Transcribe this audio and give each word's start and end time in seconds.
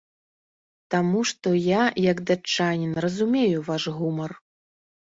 Таму 0.95 1.19
што 1.33 1.53
я 1.57 1.83
як 2.09 2.17
датчанін 2.33 2.99
разумею 3.07 3.65
ваш 3.71 3.83
гумар. 4.01 4.31